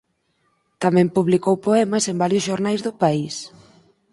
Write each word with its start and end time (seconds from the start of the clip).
Tamén 0.83 1.07
publicou 1.17 1.55
poemas 1.65 2.03
en 2.11 2.15
varios 2.23 2.45
xornais 2.49 2.81
do 2.85 2.93
país. 3.01 3.35